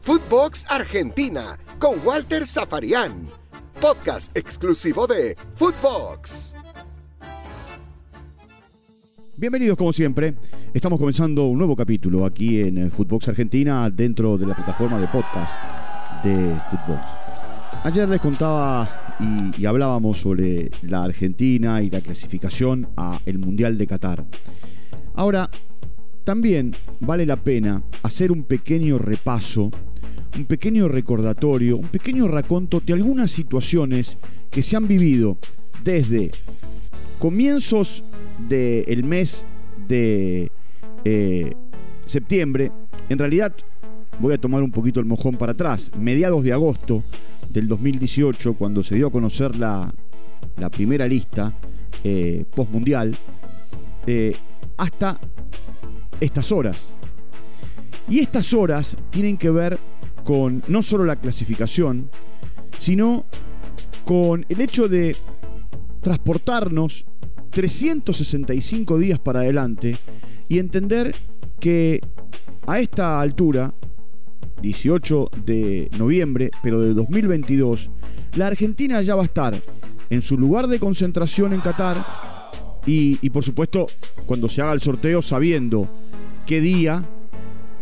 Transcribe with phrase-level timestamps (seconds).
[0.00, 3.28] Footbox Argentina con Walter Zafarian.
[3.80, 6.54] Podcast exclusivo de Footbox.
[9.36, 10.34] Bienvenidos como siempre.
[10.74, 15.06] Estamos comenzando un nuevo capítulo aquí en eh, Footbox Argentina dentro de la plataforma de
[15.06, 15.56] podcast
[16.24, 16.34] de
[16.70, 17.12] Footbox.
[17.84, 23.78] Ayer les contaba y, y hablábamos sobre la Argentina y la clasificación a el Mundial
[23.78, 24.24] de Qatar.
[25.14, 25.48] Ahora,
[26.24, 29.70] también vale la pena hacer un pequeño repaso
[30.36, 34.16] un pequeño recordatorio, un pequeño raconto de algunas situaciones
[34.50, 35.36] que se han vivido
[35.84, 36.30] desde
[37.18, 38.02] comienzos
[38.48, 39.44] del mes
[39.88, 40.50] de
[41.04, 41.52] eh,
[42.06, 42.72] septiembre.
[43.08, 43.54] En realidad,
[44.18, 45.90] voy a tomar un poquito el mojón para atrás.
[45.98, 47.02] Mediados de agosto
[47.50, 49.92] del 2018, cuando se dio a conocer la,
[50.70, 51.54] primera lista
[52.04, 53.14] eh, postmundial,
[54.06, 54.34] eh,
[54.76, 55.20] hasta
[56.22, 56.94] estas horas.
[58.08, 59.78] Y estas horas tienen que ver
[60.24, 62.08] con no solo la clasificación,
[62.78, 63.26] sino
[64.04, 65.16] con el hecho de
[66.00, 67.06] transportarnos
[67.50, 69.96] 365 días para adelante
[70.48, 71.14] y entender
[71.60, 72.00] que
[72.66, 73.74] a esta altura,
[74.62, 77.90] 18 de noviembre, pero de 2022,
[78.36, 79.54] la Argentina ya va a estar
[80.10, 82.04] en su lugar de concentración en Qatar
[82.84, 83.86] y, por supuesto
[84.26, 85.88] cuando se haga el sorteo sabiendo
[86.46, 87.08] qué día,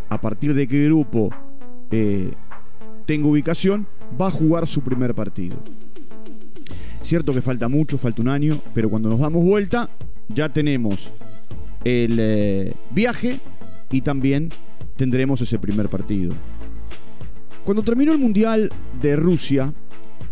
[0.08, 1.30] a partir de qué grupo
[1.90, 2.32] eh,
[3.06, 3.86] tenga ubicación,
[4.20, 5.56] va a jugar su primer partido.
[7.02, 9.88] Cierto que falta mucho, falta un año, pero cuando nos damos vuelta
[10.28, 11.10] ya tenemos
[11.84, 13.40] el eh, viaje
[13.90, 14.50] y también
[14.96, 16.32] tendremos ese primer partido.
[17.64, 19.72] Cuando terminó el Mundial de Rusia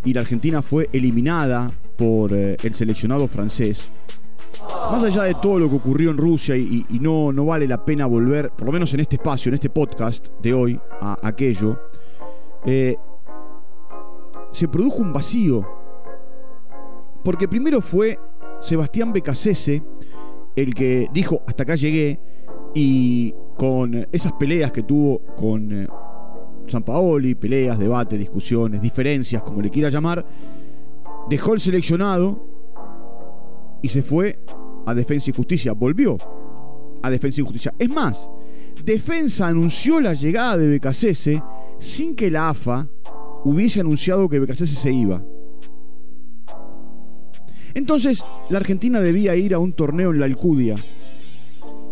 [0.05, 3.89] y la Argentina fue eliminada por eh, el seleccionado francés,
[4.91, 8.07] más allá de todo lo que ocurrió en Rusia y, no, no vale la pena
[8.07, 11.81] volver, por lo menos en este espacio, en este podcast de hoy, a aquello,
[12.65, 12.97] eh,
[14.51, 15.67] se produjo un vacío.
[17.23, 18.19] Porque primero fue
[18.61, 19.83] Sebastián Becasese
[20.57, 22.19] el que dijo hasta acá llegué
[22.75, 25.89] y con esas peleas que tuvo con eh,
[26.67, 30.25] San Paoli, peleas, debates, discusiones, diferencias, como le quiera llamar,
[31.29, 32.45] dejó el seleccionado
[33.83, 34.39] y se fue
[34.89, 35.73] a Defensa y Justicia.
[35.73, 36.17] Volvió
[37.03, 37.75] a Defensa y Justicia.
[37.79, 38.29] Es más,
[38.85, 41.43] Defensa anunció la llegada de Becasese
[41.79, 42.89] sin que la AFA
[43.45, 45.23] hubiese anunciado que Becasese se iba.
[47.75, 50.75] Entonces, la Argentina debía ir a un torneo en la Alcudia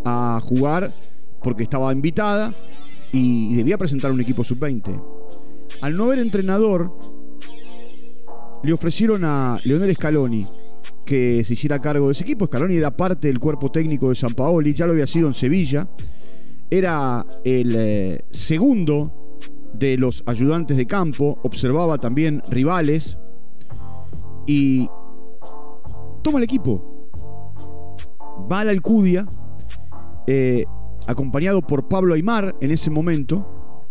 [0.05, 0.95] a jugar
[1.41, 2.55] porque estaba invitada
[3.13, 5.03] y debía presentar un equipo sub-20.
[5.83, 6.97] Al no haber entrenador,
[8.63, 10.47] le ofrecieron a Leonel Scaloni
[11.07, 12.47] que se hiciera cargo de ese equipo.
[12.47, 15.89] Scaloni era parte del cuerpo técnico de San Paoli, ya lo había sido en Sevilla.
[16.69, 19.39] Era el eh, segundo
[19.73, 23.17] de los ayudantes de campo, observaba también rivales
[24.47, 24.89] y
[26.23, 27.09] toma el equipo.
[28.51, 29.27] Va a la Alcudia,
[30.27, 30.65] eh,
[31.07, 33.85] acompañado por Pablo Aymar en ese momento,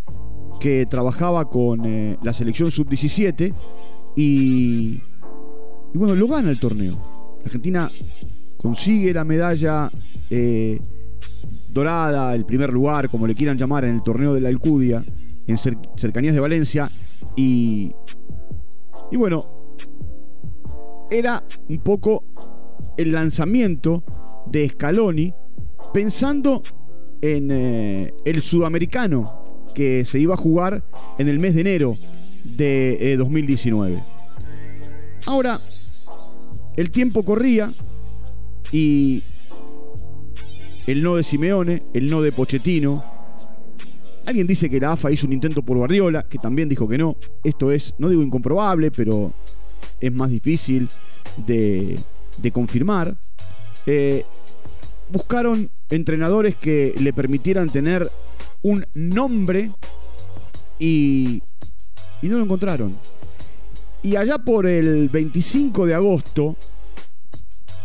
[0.60, 3.54] que trabajaba con eh, la selección sub-17
[4.16, 5.02] y
[5.96, 7.34] y bueno, lo gana el torneo.
[7.46, 7.90] Argentina
[8.58, 9.90] consigue la medalla
[10.30, 10.78] eh,
[11.72, 15.06] dorada, el primer lugar, como le quieran llamar, en el torneo de la Alcudia,
[15.48, 16.92] en cercanías de Valencia.
[17.38, 17.94] Y,
[19.10, 19.46] y bueno,
[21.10, 22.26] era un poco
[22.98, 24.04] el lanzamiento
[24.48, 25.34] de Scaloni
[25.94, 26.62] pensando
[27.22, 30.84] en eh, el sudamericano que se iba a jugar
[31.18, 31.98] en el mes de enero
[32.44, 33.96] de 2019.
[33.96, 34.04] Eh,
[35.26, 35.62] Ahora,
[36.76, 37.74] el tiempo corría
[38.72, 39.24] y
[40.88, 43.04] el no de Simeone, el no de Pochettino.
[44.26, 47.16] Alguien dice que la AFA hizo un intento por Guardiola, que también dijo que no.
[47.44, 49.34] Esto es, no digo incomprobable, pero
[50.00, 50.90] es más difícil
[51.46, 52.00] de,
[52.52, 53.16] confirmar.
[53.86, 54.26] Eh,
[55.10, 58.10] buscaron entrenadores que le permitieran tener
[58.64, 59.72] un nombre
[60.80, 61.42] y,
[62.22, 62.98] y no lo encontraron.
[64.02, 66.56] Y allá por el 25 de agosto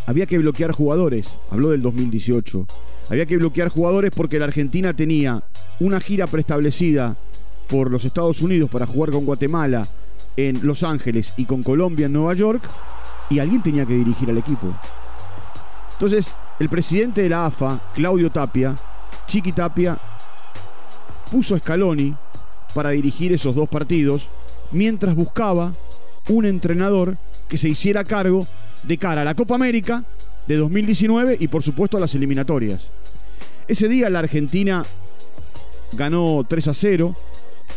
[0.06, 1.38] había que bloquear jugadores.
[1.50, 2.66] Habló del 2018.
[3.10, 5.42] Había que bloquear jugadores porque la Argentina tenía
[5.80, 7.16] una gira preestablecida
[7.68, 9.86] por los Estados Unidos para jugar con Guatemala
[10.36, 12.62] en Los Ángeles y con Colombia en Nueva York
[13.30, 14.74] y alguien tenía que dirigir al equipo.
[15.92, 18.74] Entonces, el presidente de la AFA, Claudio Tapia,
[19.26, 19.98] Chiqui Tapia,
[21.30, 22.14] puso a Scaloni
[22.74, 24.28] para dirigir esos dos partidos
[24.72, 25.74] mientras buscaba
[26.28, 27.16] un entrenador
[27.48, 28.46] que se hiciera cargo
[28.82, 30.04] de cara a la Copa América
[30.46, 32.90] de 2019 y por supuesto a las eliminatorias.
[33.68, 34.84] Ese día la Argentina
[35.92, 37.16] ganó 3 a 0.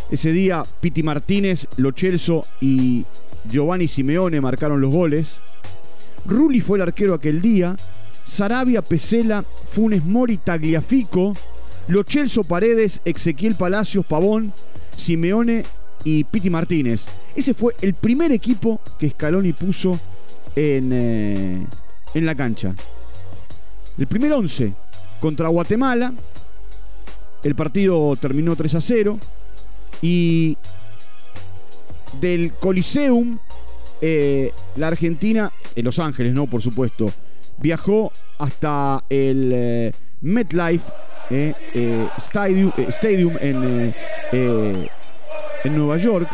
[0.10, 3.06] Ese día Piti Martínez, Lochelso y
[3.50, 5.38] Giovanni Simeone marcaron los goles.
[6.26, 7.76] Rulli fue el arquero aquel día.
[8.26, 11.36] Sarabia, Pesela, Funes Mori, Tagliafico,
[11.88, 14.54] Lochelso Paredes, Ezequiel Palacios, Pavón,
[14.96, 15.64] Simeone
[16.04, 17.06] y Piti Martínez.
[17.36, 20.00] Ese fue el primer equipo que Scaloni puso
[20.56, 21.68] en, eh,
[22.14, 22.76] en la cancha.
[23.98, 24.74] El primer 11
[25.20, 26.14] contra Guatemala.
[27.44, 29.20] El partido terminó 3 a 0.
[30.02, 30.58] Y
[32.20, 33.38] del Coliseum,
[34.02, 36.48] eh, la Argentina, en Los Ángeles, ¿no?
[36.48, 37.08] Por supuesto,
[37.58, 39.92] viajó hasta el eh,
[40.22, 40.92] MetLife
[42.18, 43.94] Stadium, Stadium en,
[45.64, 46.30] en Nueva York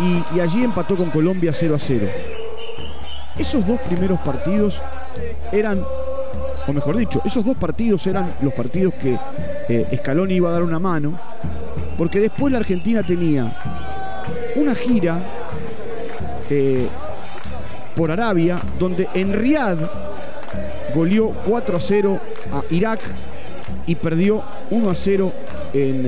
[0.00, 2.08] y, y allí empató con Colombia 0 a 0.
[3.36, 4.80] Esos dos primeros partidos
[5.52, 5.84] eran,
[6.66, 9.18] o mejor dicho, esos dos partidos eran los partidos que
[9.68, 11.18] eh, Scaloni iba a dar una mano,
[11.96, 13.52] porque después la Argentina tenía
[14.56, 15.18] una gira
[16.50, 16.88] eh,
[17.94, 19.78] por Arabia, donde en Riyadh
[20.94, 22.20] goleó 4 a 0
[22.52, 23.00] a Irak
[23.86, 25.32] y perdió 1 a 0
[25.74, 26.06] en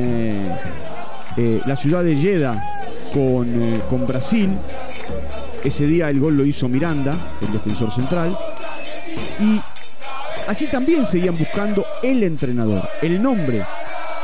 [1.37, 4.51] eh, la ciudad de Jeddah con, con Brasil.
[5.65, 8.37] Ese día el gol lo hizo Miranda, el defensor central.
[9.41, 9.61] Y
[10.49, 13.65] allí también seguían buscando el entrenador, el nombre,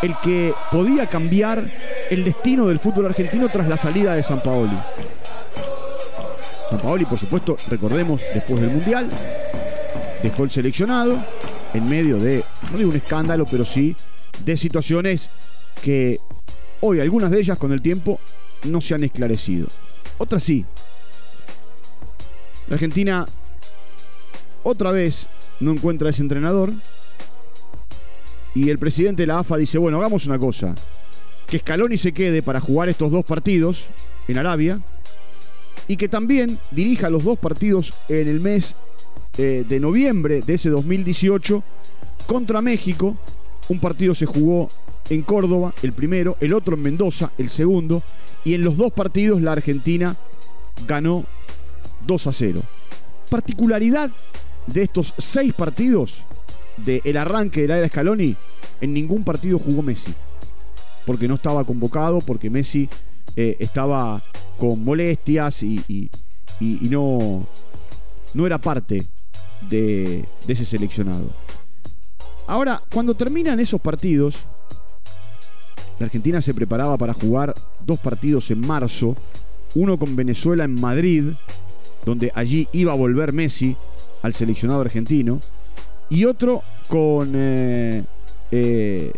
[0.03, 1.71] el que podía cambiar
[2.11, 4.77] el destino del fútbol argentino tras la salida de San Paoli.
[6.71, 9.09] San Paoli, por supuesto, recordemos, después del Mundial,
[10.23, 11.23] dejó el seleccionado
[11.75, 13.95] en medio de, no digo un escándalo, pero sí
[14.45, 15.31] de situaciones
[15.83, 16.19] que
[16.81, 18.21] hoy, algunas de ellas con el tiempo,
[18.65, 19.69] no se han esclarecido.
[20.19, 20.65] Otras sí,
[22.69, 23.27] la Argentina
[24.63, 25.29] otra vez
[25.61, 26.73] no encuentra a ese entrenador.
[28.55, 30.75] Y el presidente de la AFA dice, bueno, hagamos una cosa.
[31.47, 33.87] Que Scaloni se quede para jugar estos dos partidos
[34.29, 34.81] en Arabia.
[35.89, 38.75] Y que también dirija los dos partidos en el mes
[39.39, 41.63] eh, de noviembre de ese 2018
[42.27, 43.17] contra México.
[43.69, 44.69] Un partido se jugó
[45.11, 48.03] en Córdoba, el primero, el otro en Mendoza, el segundo.
[48.45, 50.17] Y en los dos partidos la Argentina
[50.87, 51.25] ganó
[52.07, 52.63] 2 a 0.
[53.31, 54.11] Particularidad
[54.67, 56.25] de estos seis partidos
[56.77, 58.37] del arranque de la era Scaloni,
[58.81, 60.15] en ningún partido jugó Messi.
[61.05, 62.89] Porque no estaba convocado, porque Messi
[63.37, 64.23] eh, estaba
[64.59, 66.11] con molestias y,
[66.61, 67.47] no,
[68.35, 69.07] no era parte
[69.69, 71.31] de, de ese seleccionado.
[72.47, 74.45] Ahora, cuando terminan esos partidos,
[75.99, 77.55] la Argentina se preparaba para jugar
[77.85, 79.17] dos partidos en marzo,
[79.75, 81.33] uno con Venezuela en Madrid
[82.07, 83.77] donde allí iba a volver Messi
[84.23, 85.41] al seleccionado argentino,
[86.09, 88.05] y otro con eh,
[88.53, 89.13] eh,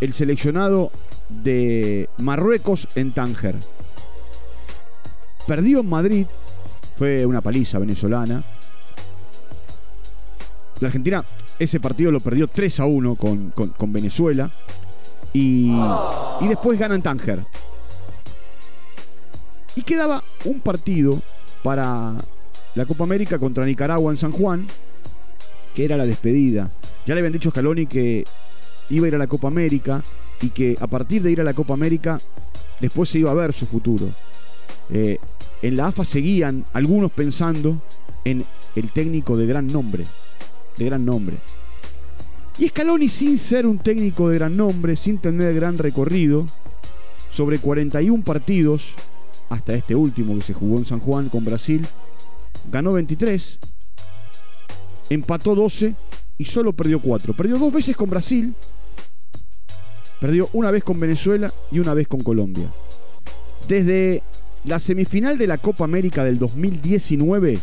[0.00, 0.90] el seleccionado
[1.28, 3.56] de Marruecos en Tánger.
[5.46, 6.26] Perdió en Madrid,
[6.96, 8.42] fue una paliza venezolana.
[10.80, 11.24] La Argentina
[11.58, 14.50] ese partido lo perdió 3 a 1 con, Venezuela.
[15.34, 15.70] Y,
[16.40, 17.44] y después gana en Tánger.
[19.76, 21.20] Y quedaba un partido
[21.62, 22.14] para
[22.74, 24.66] la Copa América contra Nicaragua en San Juan,
[25.74, 26.70] que era la despedida.
[27.06, 28.24] Ya le habían dicho a Scaloni que
[28.90, 30.02] iba a ir a la Copa América
[30.40, 32.18] y que a partir de ir a la Copa América
[32.80, 34.08] después se iba a ver su futuro.
[34.90, 35.18] Eh,
[35.62, 37.82] en la AFA seguían algunos pensando
[38.24, 38.44] en
[38.76, 40.04] el técnico de gran nombre,
[40.76, 41.36] de gran nombre.
[42.58, 46.46] Y Scaloni sin ser un técnico de gran nombre, sin tener gran recorrido,
[47.30, 48.94] sobre 41 partidos,
[49.50, 51.86] hasta este último que se jugó en San Juan con Brasil,
[52.70, 53.58] ganó 23,
[55.10, 55.94] empató 12
[56.38, 57.34] y solo perdió 4.
[57.34, 58.54] Perdió dos veces con Brasil,
[60.20, 62.72] perdió una vez con Venezuela y una vez con Colombia.
[63.68, 64.22] Desde
[64.64, 67.58] la semifinal de la Copa América del 2019,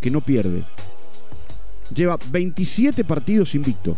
[0.00, 0.64] que no pierde.
[1.94, 3.96] Lleva 27 partidos invicto.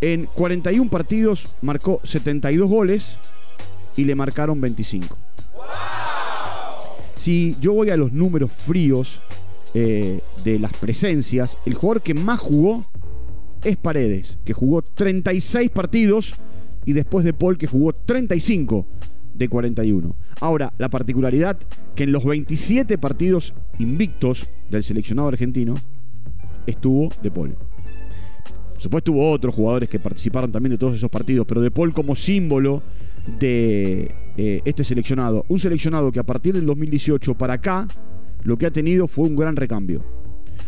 [0.00, 3.18] En 41 partidos marcó 72 goles
[3.96, 5.23] y le marcaron 25.
[7.14, 9.20] Si yo voy a los números fríos
[9.72, 12.84] eh, de las presencias, el jugador que más jugó
[13.62, 16.34] es Paredes, que jugó 36 partidos
[16.84, 18.86] y después de Paul que jugó 35
[19.34, 20.14] de 41.
[20.40, 21.58] Ahora, la particularidad
[21.94, 25.76] que en los 27 partidos invictos del seleccionado argentino
[26.66, 27.56] estuvo de Paul.
[28.84, 32.14] Supuesto hubo otros jugadores que participaron también de todos esos partidos, pero de Paul como
[32.14, 32.82] símbolo
[33.40, 35.46] de eh, este seleccionado.
[35.48, 37.88] Un seleccionado que a partir del 2018 para acá
[38.42, 40.04] lo que ha tenido fue un gran recambio.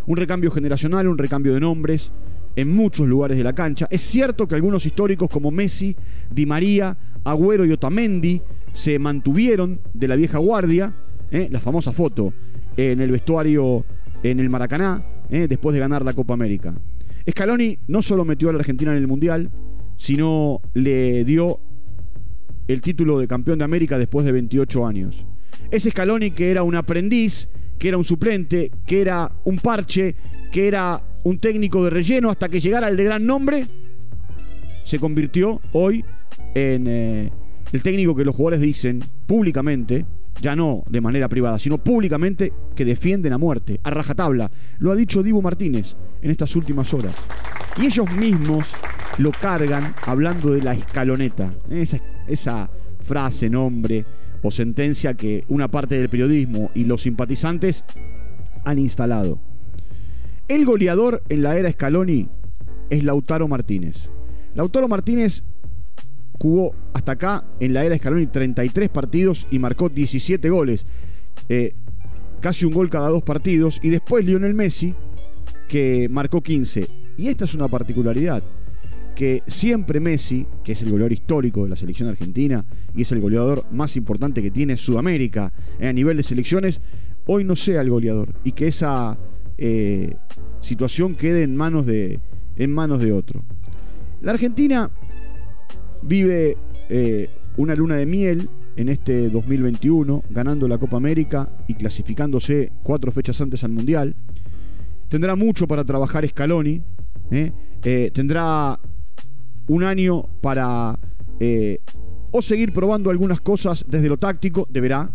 [0.07, 2.11] Un recambio generacional, un recambio de nombres.
[2.57, 3.87] en muchos lugares de la cancha.
[3.91, 5.95] Es cierto que algunos históricos como Messi,
[6.31, 8.41] Di María, Agüero y Otamendi
[8.73, 10.95] se mantuvieron de la vieja guardia,
[11.31, 11.49] ¿eh?
[11.51, 12.33] la famosa foto
[12.79, 13.85] en el vestuario
[14.23, 15.47] en el Maracaná, ¿eh?
[15.47, 16.75] después de ganar la Copa América.
[17.29, 19.51] Scaloni no solo metió a la Argentina en el Mundial,
[19.97, 21.61] sino le dio
[22.69, 25.27] el título de campeón de América después de 28 años.
[25.71, 30.15] Ese Scaloni que era un aprendiz, que era un suplente, que era un parche,
[30.51, 33.67] que era un técnico de relleno hasta que llegara el de gran nombre,
[34.85, 36.05] se convirtió hoy
[36.55, 37.33] en eh,
[37.73, 40.07] el técnico que los jugadores dicen públicamente,
[40.41, 44.51] ya no de manera privada, sino públicamente, que defienden a muerte, a rajatabla.
[44.79, 47.15] Lo ha dicho Divo Martínez en estas últimas horas.
[47.81, 48.75] Y ellos mismos
[49.19, 51.55] lo cargan hablando de la escaloneta.
[51.71, 54.05] Esa, esa frase, nombre
[54.43, 57.85] o sentencia que una parte del periodismo y los simpatizantes
[58.65, 59.39] han instalado.
[60.49, 62.29] El goleador en la era Scaloni
[62.91, 64.09] es Lautaro Martínez.
[64.55, 65.43] Lautaro Martínez
[66.39, 70.87] jugó hasta acá en la era Scaloni 33 partidos y marcó 17 goles.
[71.49, 71.75] Eh,
[72.41, 73.81] casi un gol cada dos partidos.
[73.83, 74.95] Y después Lionel Messi,
[75.69, 76.89] que marcó 15.
[77.17, 78.43] Y esta es una particularidad,
[79.15, 82.65] que siempre Messi, que es el goleador histórico de la selección argentina
[82.95, 86.83] y es el goleador más importante que tiene Sudamérica eh, a nivel de selecciones,
[87.27, 89.19] hoy no sea el goleador y que esa
[89.57, 90.17] eh,
[90.61, 92.21] situación quede en manos, de,
[92.57, 93.43] en manos de otro.
[94.21, 94.91] La Argentina
[96.07, 96.57] vive
[96.89, 103.11] eh, una luna de miel en este 2021, ganando la Copa América y clasificándose cuatro
[103.11, 104.15] fechas antes al Mundial.
[105.09, 106.83] Tendrá mucho para trabajar Scaloni.
[107.31, 107.53] ¿eh?
[107.83, 108.79] Eh, tendrá
[109.69, 110.99] un año para
[112.31, 115.11] o seguir probando algunas cosas desde lo táctico, deberá.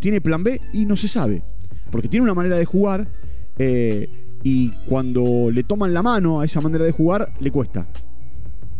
[0.00, 1.42] Tiene plan B y no se sabe.
[1.90, 3.08] Porque tiene una manera de jugar
[4.42, 7.86] y cuando le toman la mano a esa manera de jugar, le cuesta.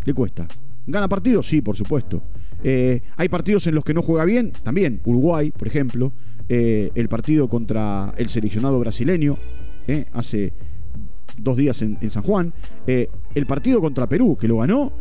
[0.05, 0.49] Le cuesta.
[0.91, 1.47] ¿Gana partidos?
[1.47, 2.23] Sí, por supuesto.
[2.63, 5.01] Eh, hay partidos en los que no juega bien, también.
[5.05, 6.13] Uruguay, por ejemplo.
[6.49, 9.39] Eh, el partido contra el seleccionado brasileño,
[9.87, 10.53] eh, hace
[11.39, 12.53] dos días en, San Juan.
[12.87, 14.93] el partido contra Perú, que lo ganó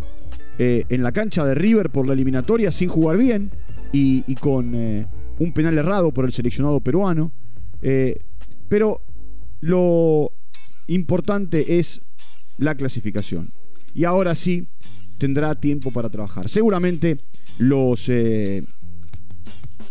[0.60, 3.50] en la cancha de River por la eliminatoria sin jugar bien
[3.92, 7.32] y, y con un penal errado por el seleccionado peruano.
[8.70, 9.02] pero
[9.60, 10.32] lo
[10.88, 12.02] importante es
[12.58, 13.52] la clasificación.
[14.00, 14.66] Y ahora sí,
[15.18, 16.48] tendrá tiempo para trabajar.
[16.48, 17.18] Seguramente
[17.58, 18.64] los eh,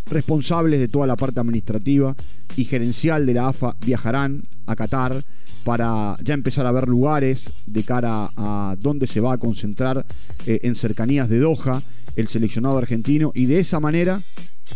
[0.07, 2.17] responsables de toda la parte administrativa
[2.57, 5.23] y gerencial de la AFA viajarán a Qatar
[5.62, 10.07] para ya empezar a ver lugares de cara a dónde se va a concentrar
[10.47, 11.83] eh, en cercanías de Doha
[12.17, 14.23] el seleccionado argentino y de esa manera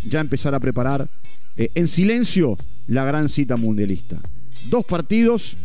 [0.06, 1.08] ya empezar a preparar
[1.56, 4.20] eh, en silencio la gran cita mundialista.
[4.68, 5.56] Dos partidos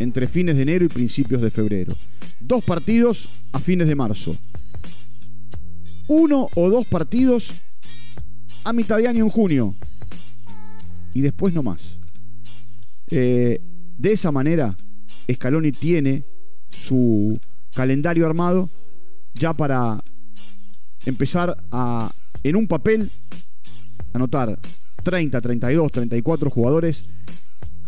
[0.00, 1.94] entre fines de enero y principios de febrero.
[2.40, 4.34] Dos partidos a fines de marzo.
[6.08, 7.52] Uno o dos partidos
[8.64, 9.76] a mitad de año en junio.
[11.12, 11.98] Y después no más.
[13.10, 13.60] Eh,
[13.98, 14.74] de esa manera,
[15.30, 16.24] Scaloni tiene
[16.70, 17.38] su
[17.74, 18.70] calendario armado
[19.34, 20.02] ya para
[21.04, 22.10] empezar a,
[22.42, 23.10] en un papel,
[24.14, 24.58] anotar
[25.04, 27.04] 30, 32, 34 jugadores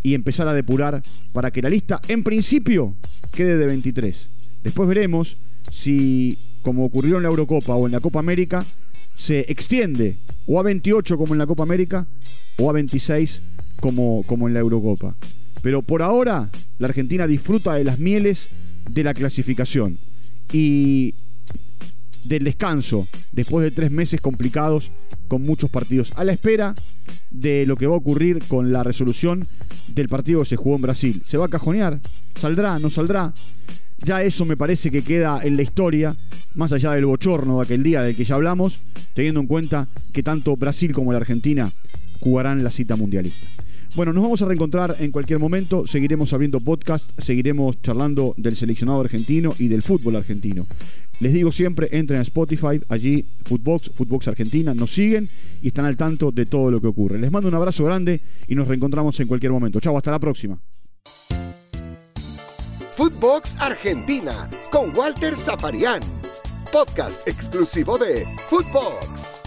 [0.02, 2.94] y empezar a depurar para que la lista, en principio,
[3.32, 4.28] quede de 23.
[4.64, 5.36] Después veremos
[5.70, 8.64] si, como ocurrió en la Eurocopa o en la Copa América,
[9.14, 12.06] se extiende o a 28 como en la Copa América
[12.58, 13.42] o a 26
[13.80, 15.14] como, como en la Eurocopa.
[15.62, 18.48] Pero por ahora la Argentina disfruta de las mieles
[18.90, 19.98] de la clasificación
[20.52, 21.14] y
[22.24, 24.90] del descanso después de tres meses complicados
[25.28, 26.74] con muchos partidos a la espera
[27.30, 29.46] de lo que va a ocurrir con la resolución
[29.88, 31.22] del partido que se jugó en Brasil.
[31.26, 32.00] ¿Se va a cajonear?
[32.34, 32.78] ¿Saldrá?
[32.78, 33.32] ¿No saldrá?
[34.04, 36.16] Ya eso me parece que queda en la historia,
[36.54, 38.80] más allá del bochorno de aquel día del que ya hablamos,
[39.14, 41.72] teniendo en cuenta que tanto Brasil como la Argentina
[42.20, 43.46] jugarán la cita mundialista.
[43.94, 49.02] Bueno, nos vamos a reencontrar en cualquier momento, seguiremos abriendo podcast, seguiremos charlando del seleccionado
[49.02, 50.66] argentino y del fútbol argentino.
[51.20, 55.28] Les digo siempre, entren a Spotify, allí Footbox, Footbox Argentina, nos siguen
[55.60, 57.18] y están al tanto de todo lo que ocurre.
[57.18, 59.78] Les mando un abrazo grande y nos reencontramos en cualquier momento.
[59.78, 60.58] Chao, hasta la próxima.
[62.96, 66.00] Footbox Argentina con Walter Zaparián,
[66.72, 69.41] podcast exclusivo de Footbox.